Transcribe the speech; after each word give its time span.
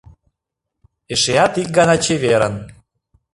Эшеат 1.13 1.53
ик 1.61 1.69
гана 1.77 1.95
чеверын. 2.03 2.55